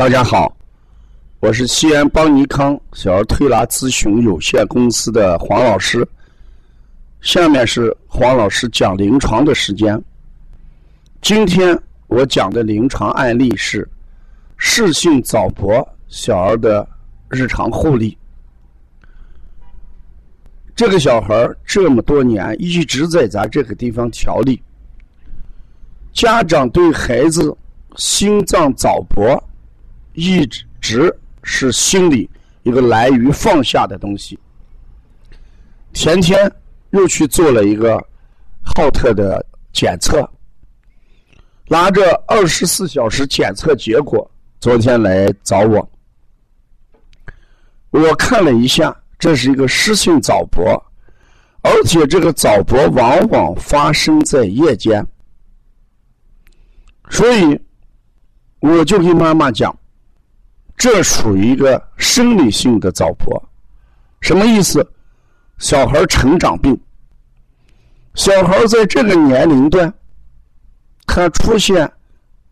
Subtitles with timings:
[0.00, 0.56] 大家好，
[1.40, 6.08] 我是西安邦尼康小儿推拿咨询有限公司的黄老师。
[7.20, 10.02] 下面是黄老师讲临床的时间。
[11.20, 13.86] 今天我讲的临床案例是
[14.56, 16.88] 室性早搏小儿的
[17.28, 18.16] 日常护理。
[20.74, 24.62] 这个小孩这么多年一直在咱这个地方调理，
[26.14, 27.54] 家长对孩子
[27.96, 29.38] 心脏早搏
[30.20, 30.46] 一
[30.82, 32.28] 直是心里
[32.62, 34.38] 一个难于放下的东西。
[35.94, 36.52] 前天
[36.90, 37.96] 又去做了一个
[38.62, 40.28] 浩特的检测，
[41.68, 45.90] 拿着二十四小时检测结果，昨天来找我，
[47.88, 48.94] 我看了一下。
[49.18, 50.82] 这是一个湿性早搏，
[51.60, 55.06] 而且这个早搏往往发生在夜间，
[57.10, 57.60] 所以
[58.60, 59.78] 我就跟妈妈讲，
[60.80, 63.50] 这属于一个生理性的早搏，
[64.22, 64.82] 什么意思？
[65.58, 66.74] 小孩成长病，
[68.14, 69.92] 小孩在这个年龄段，
[71.04, 71.92] 他出现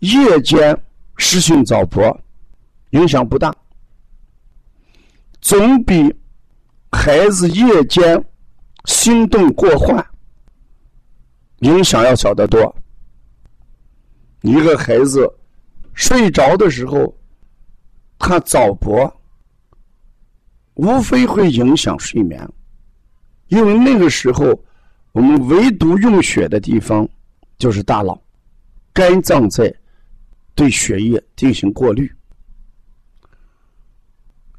[0.00, 0.78] 夜间
[1.16, 2.20] 失性早搏，
[2.90, 3.50] 影响不大，
[5.40, 6.14] 总比。
[6.90, 8.22] 孩子夜间
[8.86, 10.06] 心动过缓，
[11.60, 12.74] 影响要小得多。
[14.40, 15.30] 一个孩子
[15.94, 17.14] 睡着的时候，
[18.18, 19.20] 他早搏，
[20.74, 22.46] 无非会影响睡眠，
[23.46, 24.60] 因为那个时候
[25.12, 27.08] 我们唯独用血的地方
[27.56, 28.20] 就是大脑，
[28.92, 29.72] 肝脏在
[30.54, 32.12] 对血液进行过滤，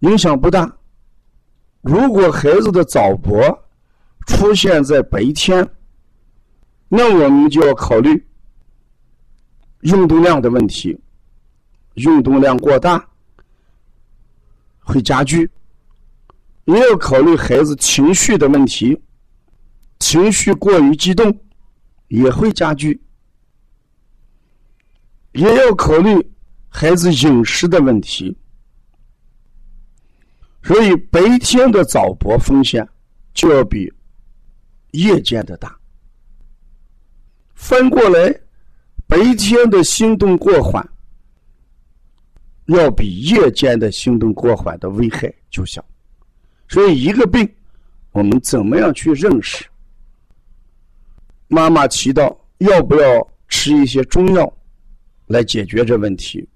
[0.00, 0.70] 影响不大。
[1.80, 3.40] 如果孩子的早搏
[4.26, 5.66] 出现在白天，
[6.88, 8.26] 那我们就要考虑
[9.80, 11.00] 运动量的问题。
[11.94, 13.02] 运动量过大
[14.86, 15.50] 会加剧，
[16.66, 18.96] 也要考虑孩子情绪的问题，
[19.98, 21.36] 情绪过于激动
[22.06, 23.02] 也会加剧，
[25.32, 26.14] 也要考虑
[26.68, 28.36] 孩子饮食的问题。
[30.62, 32.88] 所以白天的早搏风险
[33.34, 33.92] 就要比
[34.92, 35.76] 夜间的大。
[37.54, 38.40] 翻过来，
[39.08, 40.88] 白天的心动过缓
[42.66, 45.84] 要比夜间的心动过缓的危害就小。
[46.68, 47.48] 所以，一个病
[48.12, 49.64] 我们怎么样去认识？
[51.48, 54.52] 妈妈提到要不要吃一些中药
[55.26, 56.48] 来解决这问题？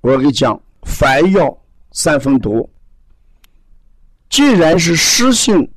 [0.00, 1.56] 我给讲，凡药。
[1.90, 2.70] 三分毒，
[4.28, 5.68] 既然是湿性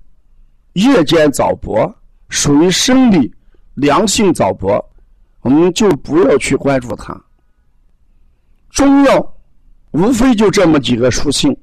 [0.74, 1.90] 夜间早搏，
[2.28, 3.34] 属于生理
[3.76, 4.94] 良性早搏，
[5.40, 7.20] 我们就不要去关注它。
[8.72, 9.36] 中药
[9.92, 11.56] 无非就这么几个属性，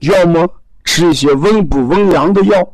[0.00, 0.48] 要么
[0.84, 2.72] 吃一些温补温阳的药，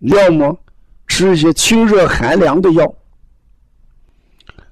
[0.00, 0.58] 要么
[1.06, 2.94] 吃一些清热寒凉的药。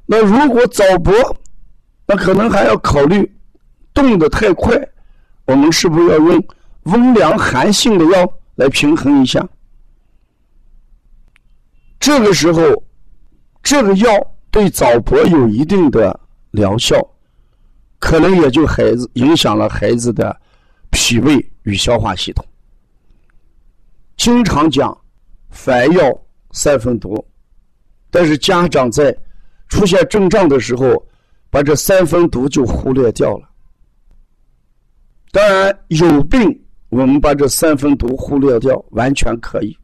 [0.07, 1.13] 那如果早搏，
[2.07, 3.31] 那可能还要考虑。
[3.95, 4.81] 动的太快，
[5.45, 6.47] 我们是不是要用
[6.85, 9.45] 温凉寒性的药来平衡一下？
[11.99, 12.61] 这个时候，
[13.61, 14.09] 这个药
[14.53, 16.21] 对早搏有一定的
[16.53, 16.97] 疗效，
[17.99, 20.35] 可能也就孩子影响了孩子的
[20.91, 22.45] 脾胃与消化系统。
[24.17, 24.97] 经常讲
[25.51, 26.21] 凡药
[26.53, 27.25] 三分毒，
[28.11, 29.17] 但是家长在
[29.69, 31.07] 出现症状的时候，
[31.51, 33.49] 把这三分毒就忽略掉了。
[35.31, 36.41] 当然有病，
[36.89, 39.77] 我们把这三分毒忽略掉，完全可以。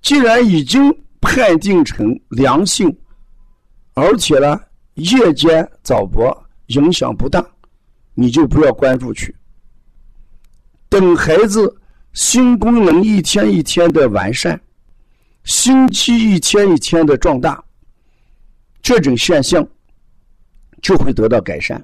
[0.00, 2.96] 既然已经判定成良性，
[3.94, 4.60] 而且呢
[4.94, 6.41] 夜间早搏
[6.74, 7.44] 影响不大，
[8.14, 9.34] 你就不要关注去。
[10.88, 11.74] 等孩子
[12.12, 14.60] 心功能一天一天的完善，
[15.44, 17.62] 心肌一天一天的壮大，
[18.82, 19.66] 这种现象
[20.82, 21.82] 就会得到改善。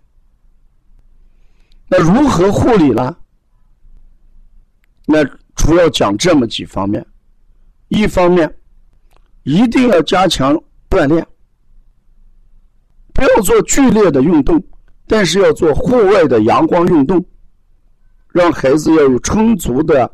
[1.88, 3.16] 那如何护理呢？
[5.06, 5.24] 那
[5.56, 7.04] 主要讲这么几方面：
[7.88, 8.54] 一方面，
[9.42, 10.54] 一定要加强
[10.90, 11.26] 锻炼，
[13.14, 14.62] 不要做剧烈的运动，
[15.08, 17.24] 但是要做户外的阳光运动，
[18.32, 20.08] 让孩子要有充足的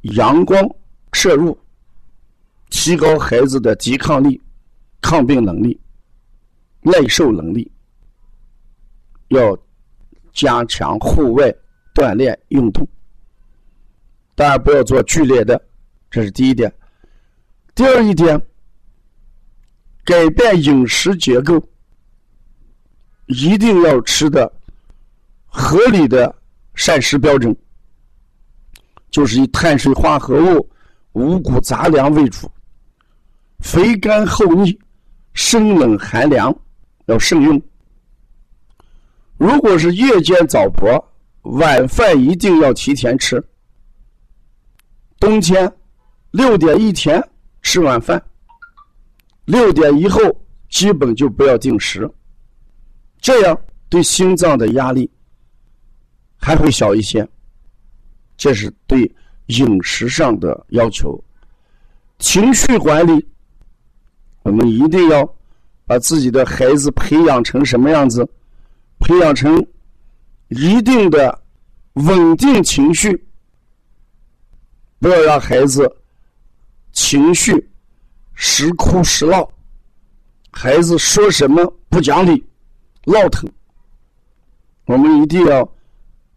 [0.00, 0.68] 阳光
[1.12, 1.56] 摄入，
[2.70, 4.40] 提高孩子的抵抗力、
[5.00, 5.78] 抗病能力、
[6.80, 7.70] 耐受能力，
[9.28, 9.56] 要。
[10.34, 11.54] 加强户外
[11.94, 12.88] 锻炼运动，
[14.34, 15.62] 当然不要做剧烈的，
[16.10, 16.72] 这是第一点。
[17.74, 18.40] 第二一点，
[20.06, 21.62] 改变饮食结构，
[23.32, 24.52] 一定要吃的
[25.46, 26.34] 合理的
[26.74, 27.54] 膳食标准，
[29.10, 30.68] 就是以碳水化合物、
[31.12, 32.50] 五谷杂粮为主，
[33.60, 34.78] 肥甘厚腻、
[35.34, 36.54] 生冷寒凉
[37.06, 37.60] 要慎用。
[39.36, 41.12] 如果是夜间早搏，
[41.42, 43.44] 晚饭一定要提前吃。
[45.18, 45.70] 冬天
[46.30, 47.22] 六点以前
[47.60, 48.22] 吃晚饭，
[49.44, 50.20] 六点以后
[50.70, 52.10] 基本就不要定时。
[53.22, 53.58] 这样
[53.88, 55.08] 对心脏的压力
[56.36, 57.26] 还会小一些，
[58.36, 59.10] 这是对
[59.46, 61.18] 饮食上的要求。
[62.18, 63.24] 情绪管理，
[64.42, 65.24] 我们一定要
[65.86, 68.28] 把自己的孩子培养成什么样子？
[68.98, 69.64] 培养成
[70.48, 71.40] 一定的
[71.94, 73.24] 稳定情绪，
[74.98, 75.92] 不要让孩子
[76.92, 77.68] 情绪
[78.34, 79.48] 时哭时闹，
[80.50, 82.44] 孩子说什么不讲理。
[83.04, 83.50] 闹腾，
[84.84, 85.68] 我们一定要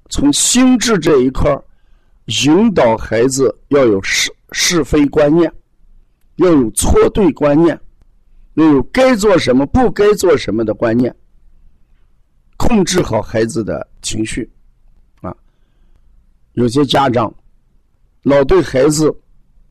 [0.09, 1.55] 从心智这一块
[2.43, 5.51] 引导孩子要有是是非观念，
[6.37, 7.79] 要有错对观念，
[8.55, 11.15] 要有该做什么不该做什么的观念，
[12.57, 14.51] 控制好孩子的情绪。
[15.21, 15.35] 啊，
[16.53, 17.31] 有些家长
[18.23, 19.15] 老对孩子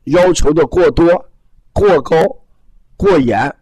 [0.05, 1.05] 要求的过多、
[1.73, 2.15] 过高、
[2.95, 3.53] 过严，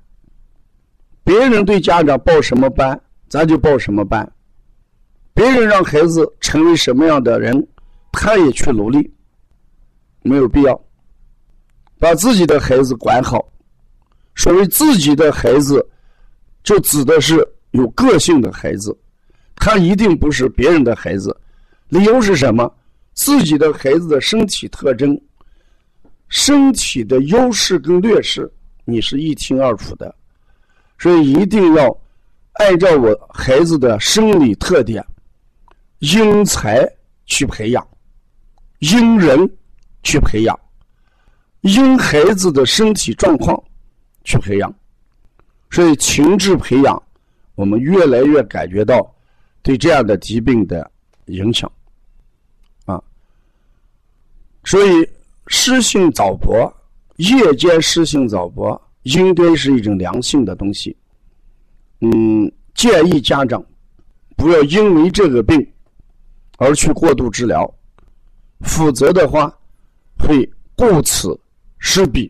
[1.23, 2.99] 别人对家长报什么班。
[3.33, 4.31] 咱就报什么班，
[5.33, 7.67] 别人让孩子成为什么样的人，
[8.11, 9.11] 他也去努力，
[10.21, 10.79] 没有必要。
[11.97, 13.43] 把自己的孩子管好，
[14.35, 15.83] 所谓自己的孩子，
[16.63, 18.95] 就指的是有个性的孩子，
[19.55, 21.35] 他一定不是别人的孩子。
[21.87, 22.71] 理由是什么？
[23.13, 25.19] 自己的孩子的身体特征、
[26.27, 28.47] 身体的优势跟劣势，
[28.85, 30.13] 你是一清二楚的，
[30.99, 31.97] 所以一定要。
[32.63, 35.05] 按照我孩子的生理特点，
[35.99, 36.89] 因材
[37.25, 37.85] 去培养，
[38.79, 39.37] 因人
[40.01, 40.57] 去培养，
[41.59, 43.61] 因孩子的身体状况
[44.23, 44.73] 去培养，
[45.69, 47.03] 所以情志培养，
[47.55, 49.13] 我们越来越感觉到
[49.61, 50.89] 对这样的疾病的
[51.25, 51.69] 影响，
[52.85, 53.03] 啊，
[54.63, 55.05] 所以
[55.47, 56.73] 湿性早搏，
[57.17, 60.95] 夜间湿性早搏应该是一种良性的东西。
[62.03, 63.63] 嗯，建议家长
[64.35, 65.65] 不要因为这个病
[66.57, 67.73] 而去过度治疗，
[68.59, 69.57] 否则的话
[70.19, 71.39] 会顾此
[71.77, 72.29] 失彼，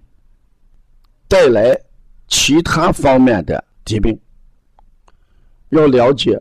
[1.27, 1.75] 带来
[2.27, 4.15] 其他方面的疾病。
[5.69, 6.39] 要了解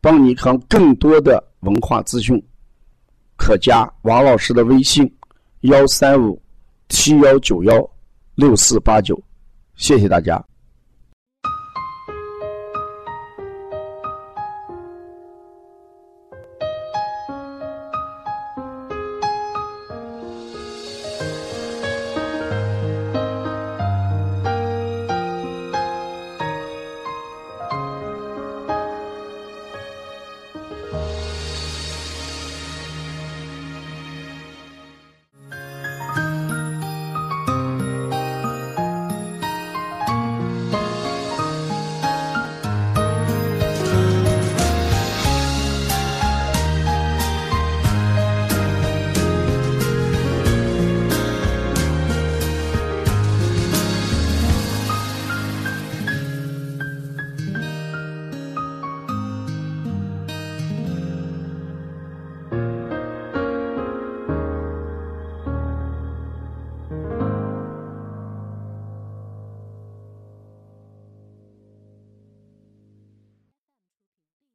[0.00, 2.42] 邦尼康更多的文化资讯，
[3.36, 5.06] 可加王老师的微信：
[5.60, 6.40] 幺三五
[6.88, 7.90] 七幺九幺
[8.36, 9.22] 六四八九。
[9.76, 10.42] 谢谢大家。